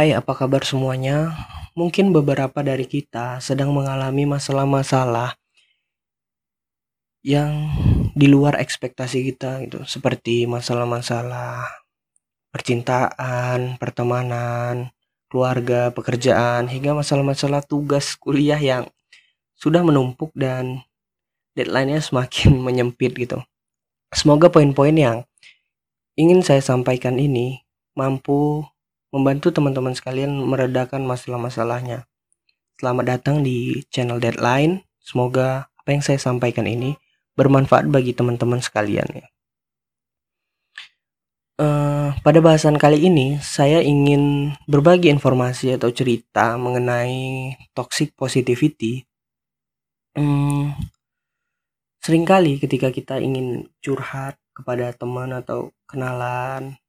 [0.00, 1.36] Hai, apa kabar semuanya?
[1.76, 5.36] Mungkin beberapa dari kita sedang mengalami masalah-masalah
[7.20, 7.68] yang
[8.16, 11.68] di luar ekspektasi kita gitu, seperti masalah-masalah
[12.48, 14.88] percintaan, pertemanan,
[15.28, 18.88] keluarga, pekerjaan, hingga masalah-masalah tugas kuliah yang
[19.52, 20.80] sudah menumpuk dan
[21.52, 23.44] deadline-nya semakin menyempit gitu.
[24.16, 25.28] Semoga poin-poin yang
[26.16, 27.60] ingin saya sampaikan ini
[27.92, 28.64] mampu
[29.10, 32.06] membantu teman-teman sekalian meredakan masalah-masalahnya.
[32.78, 34.86] Selamat datang di channel Deadline.
[35.02, 36.94] Semoga apa yang saya sampaikan ini
[37.34, 39.26] bermanfaat bagi teman-teman sekalian.
[41.60, 49.04] Uh, pada bahasan kali ini saya ingin berbagi informasi atau cerita mengenai toxic positivity.
[50.16, 50.72] Hmm,
[52.00, 56.80] sering kali ketika kita ingin curhat kepada teman atau kenalan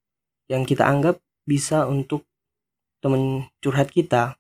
[0.47, 1.19] yang kita anggap
[1.51, 2.23] bisa untuk
[3.03, 4.39] teman curhat kita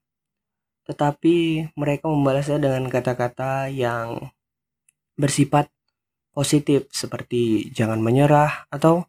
[0.87, 4.31] tetapi mereka membalasnya dengan kata-kata yang
[5.19, 5.69] bersifat
[6.31, 9.05] positif seperti jangan menyerah atau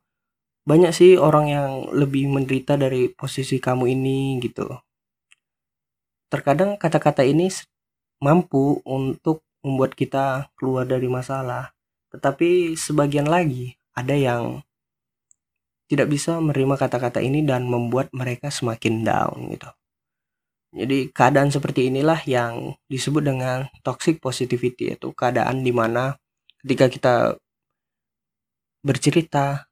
[0.62, 4.70] banyak sih orang yang lebih menderita dari posisi kamu ini gitu.
[6.30, 7.50] Terkadang kata-kata ini
[8.22, 11.74] mampu untuk membuat kita keluar dari masalah,
[12.14, 14.62] tetapi sebagian lagi ada yang
[15.92, 19.68] tidak bisa menerima kata-kata ini dan membuat mereka semakin down gitu.
[20.72, 26.16] Jadi keadaan seperti inilah yang disebut dengan toxic positivity itu keadaan di mana
[26.64, 27.14] ketika kita
[28.80, 29.68] bercerita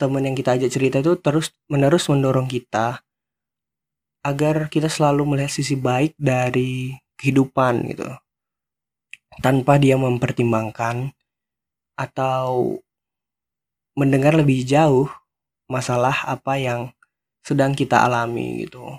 [0.00, 3.04] teman yang kita ajak cerita itu terus menerus mendorong kita
[4.24, 8.08] agar kita selalu melihat sisi baik dari kehidupan gitu
[9.44, 11.12] tanpa dia mempertimbangkan
[11.92, 12.80] atau
[13.92, 15.12] mendengar lebih jauh
[15.68, 16.90] masalah apa yang
[17.44, 18.98] sedang kita alami gitu.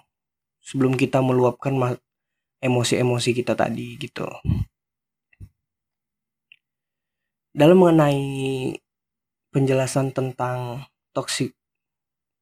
[0.63, 1.73] Sebelum kita meluapkan
[2.61, 4.29] emosi-emosi kita tadi gitu.
[7.49, 8.21] Dalam mengenai
[9.49, 11.57] penjelasan tentang toxic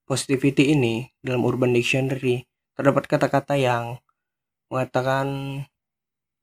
[0.03, 2.43] positivity ini dalam Urban Dictionary
[2.75, 3.99] terdapat kata-kata yang
[4.67, 5.27] mengatakan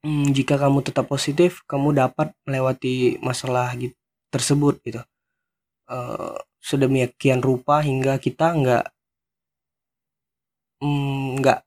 [0.04, 3.96] hmm, jika kamu tetap positif kamu dapat melewati masalah gitu,
[4.32, 5.00] tersebut gitu.
[5.84, 8.84] Uh, sedemikian rupa hingga kita nggak
[10.80, 11.60] mm, nggak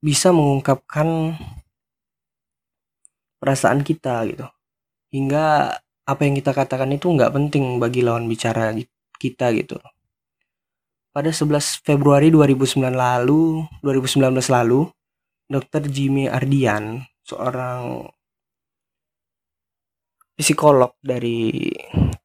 [0.00, 1.36] bisa mengungkapkan
[3.36, 4.48] perasaan kita gitu
[5.12, 5.76] hingga
[6.08, 8.72] apa yang kita katakan itu nggak penting bagi lawan bicara
[9.20, 9.76] kita gitu
[11.12, 14.88] pada 11 Februari 2009 lalu 2019 lalu
[15.48, 15.92] Dr.
[15.92, 18.08] Jimmy Ardian seorang
[20.36, 21.72] psikolog dari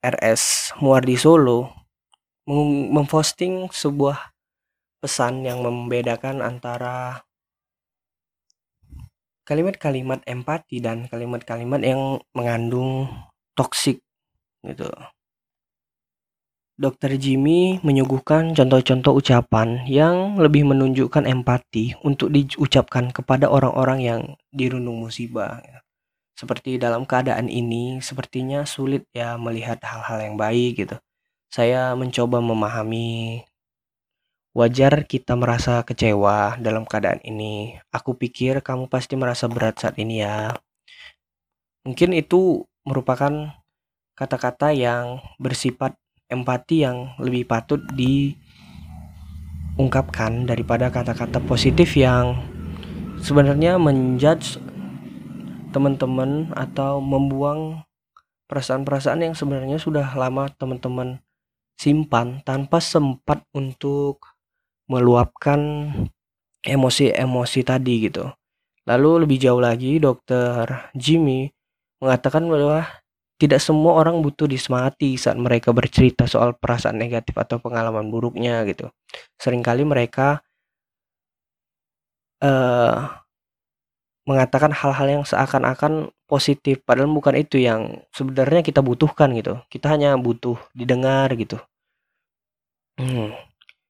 [0.02, 1.70] RS Muardi Solo
[2.90, 4.34] memposting sebuah
[5.02, 7.22] pesan yang membedakan antara
[9.46, 13.10] kalimat-kalimat empati dan kalimat-kalimat yang mengandung
[13.54, 14.02] toksik
[14.66, 14.90] gitu.
[16.82, 24.98] Dokter Jimmy menyuguhkan contoh-contoh ucapan yang lebih menunjukkan empati untuk diucapkan kepada orang-orang yang dirundung
[24.98, 25.62] musibah.
[26.42, 30.98] Seperti dalam keadaan ini, sepertinya sulit ya melihat hal-hal yang baik gitu.
[31.54, 33.46] Saya mencoba memahami
[34.58, 37.78] wajar kita merasa kecewa dalam keadaan ini.
[37.94, 40.58] Aku pikir kamu pasti merasa berat saat ini ya.
[41.86, 43.54] Mungkin itu merupakan
[44.18, 45.94] kata-kata yang bersifat
[46.26, 47.86] empati yang lebih patut
[49.78, 52.34] diungkapkan daripada kata-kata positif yang
[53.22, 54.71] sebenarnya menjudge
[55.72, 57.84] teman-teman atau membuang
[58.52, 61.24] perasaan-perasaan yang sebenarnya sudah lama teman-teman
[61.80, 64.22] simpan tanpa sempat untuk
[64.92, 65.90] meluapkan
[66.62, 68.28] emosi-emosi tadi gitu.
[68.86, 71.48] Lalu lebih jauh lagi dokter Jimmy
[72.04, 72.86] mengatakan bahwa
[73.42, 78.94] tidak semua orang butuh disemangati saat mereka bercerita soal perasaan negatif atau pengalaman buruknya gitu.
[79.42, 80.46] Seringkali mereka
[82.44, 83.21] uh,
[84.26, 90.14] mengatakan hal-hal yang seakan-akan positif padahal bukan itu yang sebenarnya kita butuhkan gitu kita hanya
[90.16, 91.58] butuh didengar gitu
[93.02, 93.34] hmm.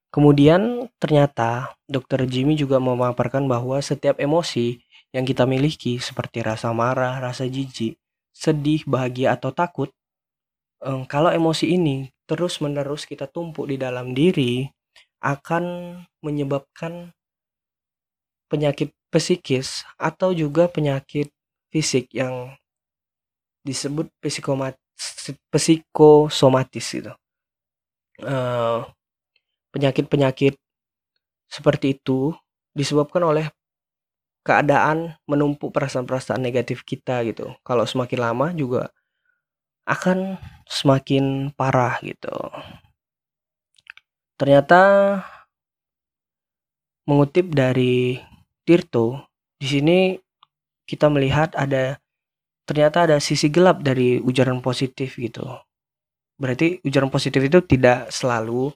[0.08, 4.80] kemudian ternyata dokter Jimmy juga memaparkan bahwa setiap emosi
[5.12, 8.00] yang kita miliki seperti rasa marah rasa jijik
[8.32, 9.92] sedih bahagia atau takut
[10.80, 14.64] um, kalau emosi ini terus menerus kita tumpuk di dalam diri
[15.20, 15.64] akan
[16.24, 17.12] menyebabkan
[18.50, 21.28] penyakit psikis atau juga penyakit
[21.68, 22.56] fisik yang
[23.62, 24.08] disebut
[25.52, 27.12] psikosomatis itu.
[28.22, 28.88] penyakit
[29.72, 30.54] penyakit-penyakit
[31.48, 32.32] seperti itu
[32.72, 33.46] disebabkan oleh
[34.42, 37.54] keadaan menumpuk perasaan-perasaan negatif kita gitu.
[37.62, 38.90] Kalau semakin lama juga
[39.86, 42.32] akan semakin parah gitu.
[44.38, 44.80] Ternyata
[47.06, 48.18] mengutip dari
[48.62, 49.26] Tirto,
[49.58, 49.98] di sini
[50.86, 51.98] kita melihat ada
[52.62, 55.42] ternyata ada sisi gelap dari ujaran positif gitu.
[56.38, 58.70] Berarti ujaran positif itu tidak selalu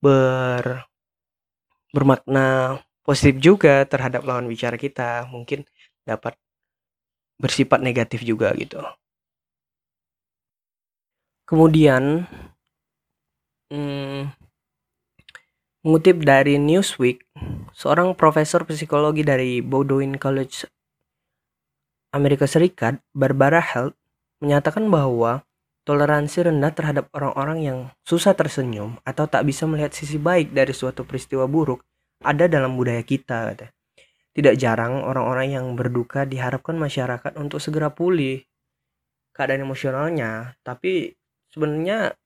[0.00, 0.84] ber
[1.90, 5.28] bermakna positif juga terhadap lawan bicara kita.
[5.32, 5.64] Mungkin
[6.04, 6.36] dapat
[7.40, 8.80] bersifat negatif juga gitu.
[11.46, 12.26] Kemudian
[13.70, 14.34] hmm,
[15.86, 17.25] mengutip dari Newsweek
[17.76, 20.64] seorang profesor psikologi dari Bowdoin College
[22.16, 23.92] Amerika Serikat Barbara Health
[24.40, 25.44] menyatakan bahwa
[25.84, 27.78] toleransi rendah terhadap orang-orang yang
[28.08, 31.84] susah tersenyum atau tak bisa melihat sisi baik dari suatu peristiwa buruk
[32.24, 33.52] ada dalam budaya kita.
[34.32, 38.40] Tidak jarang orang-orang yang berduka diharapkan masyarakat untuk segera pulih
[39.36, 41.12] keadaan emosionalnya, tapi
[41.52, 42.16] sebenarnya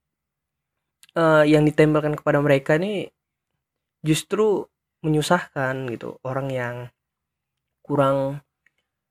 [1.19, 3.11] uh, yang ditembelkan kepada mereka ini
[4.07, 4.71] justru
[5.05, 6.17] menyusahkan gitu.
[6.25, 6.89] Orang yang
[7.85, 8.45] kurang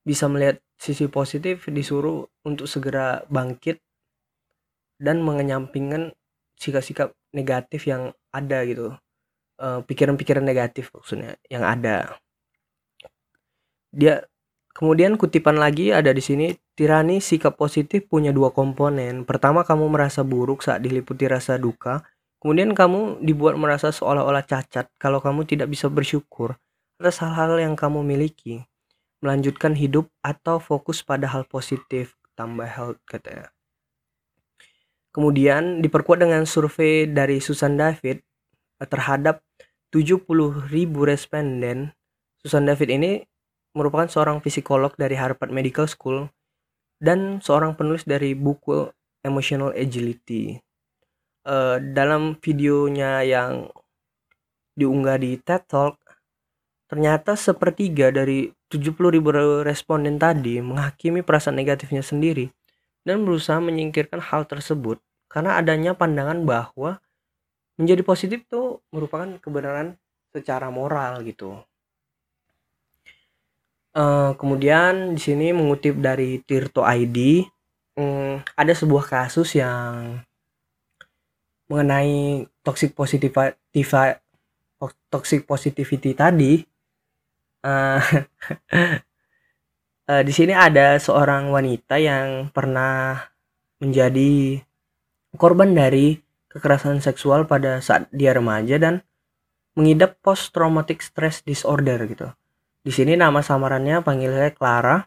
[0.06, 3.84] bisa melihat sisi positif disuruh untuk segera bangkit
[5.00, 6.16] dan mengenyampingkan
[6.60, 8.96] sikap-sikap negatif yang ada gitu
[9.60, 12.16] pikiran pikiran-pikiran negatif maksudnya yang ada.
[13.92, 14.24] Dia
[14.72, 19.28] kemudian kutipan lagi ada di sini tirani sikap positif punya dua komponen.
[19.28, 22.08] Pertama kamu merasa buruk saat diliputi rasa duka,
[22.40, 26.56] kemudian kamu dibuat merasa seolah-olah cacat kalau kamu tidak bisa bersyukur
[27.00, 28.68] atas hal-hal yang kamu miliki.
[29.20, 33.52] Melanjutkan hidup atau fokus pada hal positif, tambah health katanya.
[35.12, 38.24] Kemudian diperkuat dengan survei dari Susan David
[38.80, 39.44] terhadap
[39.92, 40.70] 70.000
[41.04, 41.92] responden,
[42.40, 43.12] Susan David ini
[43.76, 46.32] merupakan seorang psikolog dari Harvard Medical School
[47.02, 48.88] dan seorang penulis dari buku
[49.26, 50.60] Emotional Agility.
[51.50, 53.74] Uh, dalam videonya yang
[54.78, 55.98] diunggah di TED Talk,
[56.86, 62.54] ternyata sepertiga dari 70.000 responden tadi menghakimi perasaan negatifnya sendiri
[63.02, 67.02] dan berusaha menyingkirkan hal tersebut karena adanya pandangan bahwa
[67.82, 69.98] menjadi positif tuh merupakan kebenaran
[70.30, 71.58] secara moral gitu.
[73.90, 77.42] Uh, kemudian di sini mengutip dari Tirto ID,
[77.98, 80.22] um, ada sebuah kasus yang
[81.70, 83.86] mengenai toxic positivity
[85.10, 86.60] toxic positivity tadi.
[87.60, 88.00] Uh,
[90.08, 93.20] uh, di sini ada seorang wanita yang pernah
[93.80, 94.60] menjadi
[95.38, 96.18] korban dari
[96.50, 99.06] kekerasan seksual pada saat dia remaja dan
[99.78, 102.28] mengidap post traumatic stress disorder gitu.
[102.82, 105.06] Di sini nama samarannya panggilnya Clara.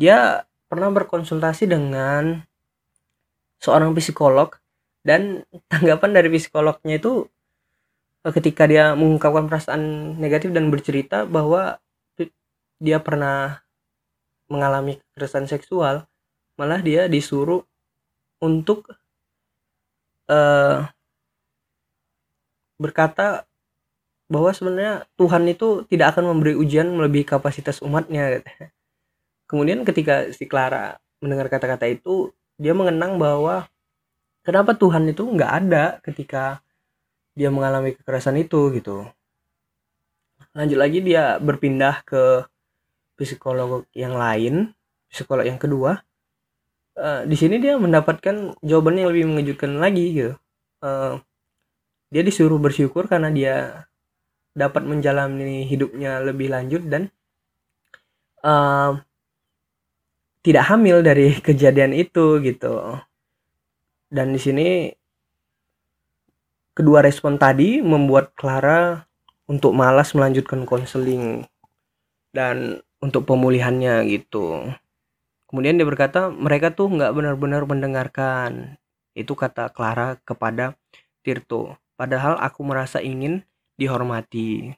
[0.00, 2.40] Dia pernah berkonsultasi dengan
[3.60, 4.56] seorang psikolog
[5.06, 7.30] dan tanggapan dari psikolognya itu
[8.26, 9.82] eh, ketika dia mengungkapkan perasaan
[10.18, 11.78] negatif dan bercerita bahwa
[12.76, 13.64] dia pernah
[14.52, 16.04] mengalami kekerasan seksual,
[16.60, 17.64] malah dia disuruh
[18.38, 18.84] untuk
[20.28, 20.84] uh,
[22.76, 23.48] berkata
[24.28, 28.44] bahwa sebenarnya Tuhan itu tidak akan memberi ujian melebihi kapasitas umatnya.
[29.50, 33.70] Kemudian ketika si Clara mendengar kata-kata itu, dia mengenang bahwa
[34.46, 36.62] kenapa Tuhan itu nggak ada ketika
[37.34, 39.04] dia mengalami kekerasan itu gitu.
[40.54, 42.46] Lanjut lagi dia berpindah ke
[43.18, 44.72] psikolog yang lain,
[45.10, 46.00] psikolog yang kedua,
[46.96, 50.32] uh, di sini dia mendapatkan jawaban yang lebih mengejutkan lagi gitu.
[50.80, 51.20] Uh,
[52.08, 53.54] dia disuruh bersyukur karena dia
[54.56, 57.12] dapat menjalani hidupnya lebih lanjut dan
[58.40, 58.96] uh,
[60.40, 62.96] tidak hamil dari kejadian itu gitu
[64.12, 64.68] dan di sini
[66.76, 69.06] kedua respon tadi membuat Clara
[69.46, 71.46] untuk malas melanjutkan konseling
[72.34, 74.70] dan untuk pemulihannya gitu
[75.46, 78.76] Kemudian dia berkata, mereka tuh nggak benar-benar mendengarkan.
[79.14, 80.74] Itu kata Clara kepada
[81.22, 81.78] Tirto.
[81.94, 83.46] Padahal aku merasa ingin
[83.78, 84.74] dihormati.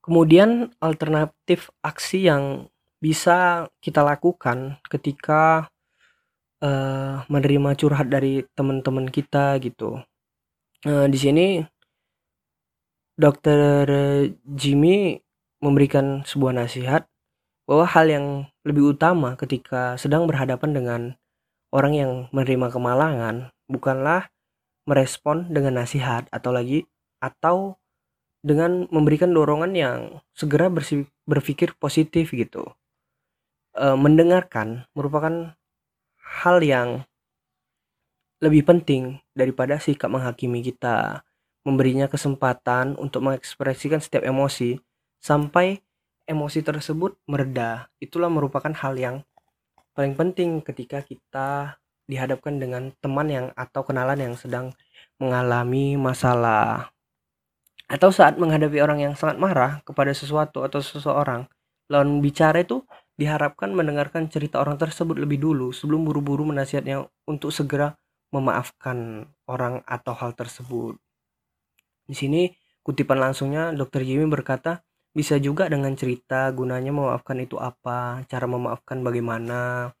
[0.00, 5.68] Kemudian alternatif aksi yang bisa kita lakukan ketika
[6.64, 10.00] uh, menerima curhat dari teman-teman kita gitu.
[10.84, 11.46] Uh, di sini
[13.20, 13.84] Dokter
[14.48, 15.20] Jimmy
[15.60, 17.04] memberikan sebuah nasihat
[17.68, 18.26] bahwa hal yang
[18.64, 21.00] lebih utama ketika sedang berhadapan dengan
[21.70, 24.32] orang yang menerima kemalangan bukanlah
[24.88, 26.88] merespon dengan nasihat atau lagi
[27.22, 27.78] atau
[28.40, 29.98] dengan memberikan dorongan yang
[30.34, 30.72] segera
[31.28, 32.72] berpikir positif gitu.
[33.76, 35.54] E, mendengarkan merupakan
[36.30, 37.02] hal yang
[38.40, 41.26] lebih penting daripada sikap menghakimi kita,
[41.66, 44.80] memberinya kesempatan untuk mengekspresikan setiap emosi
[45.20, 45.82] sampai
[46.24, 47.90] emosi tersebut mereda.
[48.00, 49.16] Itulah merupakan hal yang
[49.92, 51.76] paling penting ketika kita
[52.08, 54.72] dihadapkan dengan teman yang atau kenalan yang sedang
[55.20, 56.90] mengalami masalah
[57.90, 61.50] atau saat menghadapi orang yang sangat marah kepada sesuatu atau seseorang
[61.90, 62.86] lawan bicara itu
[63.20, 68.00] diharapkan mendengarkan cerita orang tersebut lebih dulu sebelum buru-buru menasihatnya untuk segera
[68.32, 70.96] memaafkan orang atau hal tersebut.
[72.08, 72.48] Di sini
[72.80, 74.08] kutipan langsungnya Dr.
[74.08, 74.80] Jimmy berkata,
[75.12, 79.92] bisa juga dengan cerita gunanya memaafkan itu apa, cara memaafkan bagaimana,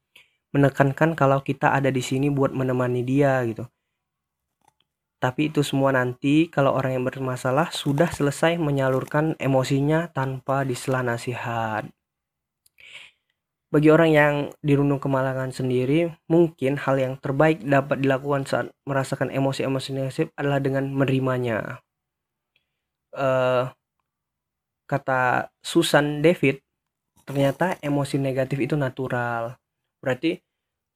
[0.56, 3.68] menekankan kalau kita ada di sini buat menemani dia gitu.
[5.20, 11.84] Tapi itu semua nanti kalau orang yang bermasalah sudah selesai menyalurkan emosinya tanpa disela nasihat.
[13.70, 14.34] Bagi orang yang
[14.66, 20.90] dirundung kemalangan sendiri, mungkin hal yang terbaik dapat dilakukan saat merasakan emosi-emosi negatif adalah dengan
[20.90, 21.78] menerimanya.
[23.14, 23.70] Uh,
[24.90, 26.58] kata Susan David,
[27.22, 29.54] ternyata emosi negatif itu natural.
[30.02, 30.42] Berarti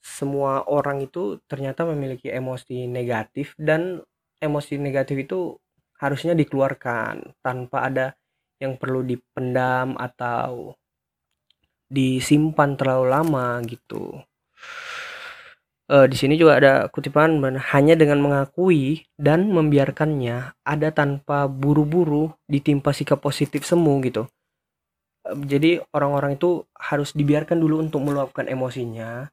[0.02, 4.02] semua orang itu ternyata memiliki emosi negatif dan
[4.42, 5.54] emosi negatif itu
[6.02, 8.06] harusnya dikeluarkan tanpa ada
[8.58, 10.74] yang perlu dipendam atau
[11.92, 14.24] disimpan terlalu lama gitu.
[15.84, 17.36] Uh, di sini juga ada kutipan
[17.76, 24.24] hanya dengan mengakui dan membiarkannya ada tanpa buru-buru ditimpa sikap positif semu gitu.
[25.28, 29.28] Uh, jadi orang-orang itu harus dibiarkan dulu untuk meluapkan emosinya.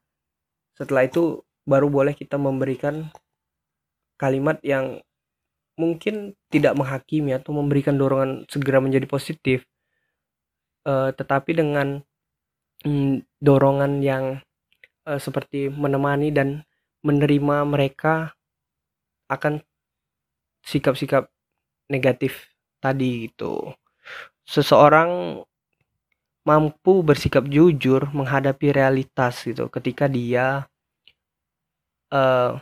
[0.75, 3.07] Setelah itu baru boleh kita memberikan
[4.19, 4.99] kalimat yang
[5.79, 9.63] mungkin tidak menghakimi atau memberikan dorongan segera menjadi positif.
[10.83, 12.03] Uh, tetapi dengan
[12.85, 14.39] mm, dorongan yang
[15.05, 16.65] uh, seperti menemani dan
[17.01, 18.33] menerima mereka
[19.31, 19.63] akan
[20.61, 21.31] sikap-sikap
[21.89, 23.73] negatif tadi itu.
[24.45, 25.41] Seseorang
[26.41, 30.65] mampu bersikap jujur menghadapi realitas gitu ketika dia
[32.09, 32.57] uh,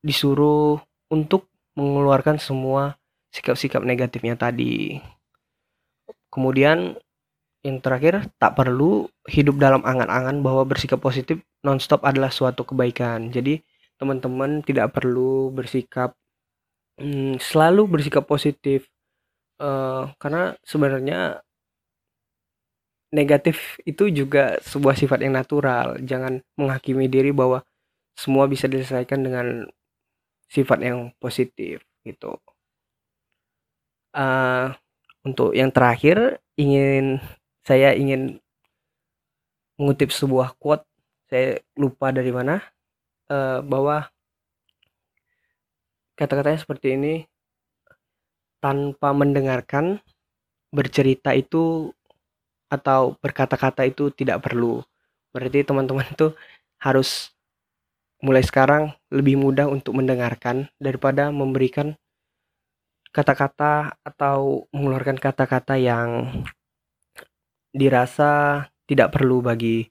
[0.00, 2.96] disuruh untuk mengeluarkan semua
[3.34, 5.02] sikap-sikap negatifnya tadi.
[6.30, 6.94] Kemudian
[7.60, 13.28] yang terakhir, tak perlu hidup dalam angan-angan bahwa bersikap positif nonstop adalah suatu kebaikan.
[13.28, 13.60] Jadi,
[14.00, 16.16] teman-teman tidak perlu bersikap
[16.96, 18.88] hmm, selalu bersikap positif
[19.60, 21.44] uh, karena sebenarnya
[23.12, 26.00] negatif itu juga sebuah sifat yang natural.
[26.00, 27.60] Jangan menghakimi diri bahwa
[28.16, 29.68] semua bisa diselesaikan dengan
[30.48, 32.40] sifat yang positif gitu.
[34.10, 34.74] Uh,
[35.22, 37.22] untuk yang terakhir ingin
[37.64, 38.40] saya ingin
[39.80, 40.84] mengutip sebuah quote
[41.30, 42.60] saya lupa dari mana
[43.30, 44.10] uh, bahwa
[46.18, 47.14] kata-katanya seperti ini
[48.60, 50.04] tanpa mendengarkan
[50.68, 51.94] bercerita itu
[52.70, 54.84] atau berkata-kata itu tidak perlu.
[55.32, 56.36] Berarti teman-teman itu
[56.78, 57.34] harus
[58.20, 61.96] mulai sekarang lebih mudah untuk mendengarkan daripada memberikan
[63.10, 66.30] kata-kata atau mengeluarkan kata-kata yang
[67.70, 69.86] dirasa tidak perlu bagi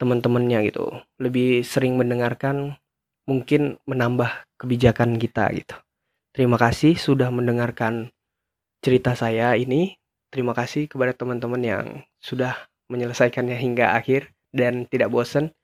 [0.00, 0.90] teman-temannya gitu.
[1.20, 2.76] Lebih sering mendengarkan
[3.24, 5.76] mungkin menambah kebijakan kita gitu.
[6.34, 8.10] Terima kasih sudah mendengarkan
[8.82, 9.96] cerita saya ini.
[10.34, 11.86] Terima kasih kepada teman-teman yang
[12.18, 12.58] sudah
[12.90, 15.54] menyelesaikannya hingga akhir dan tidak bosan.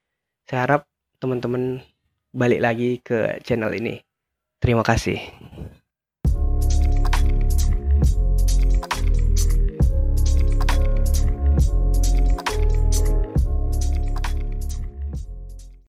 [0.47, 0.82] Saya harap
[1.18, 1.82] teman-teman
[2.30, 3.99] balik lagi ke channel ini.
[4.62, 5.18] Terima kasih.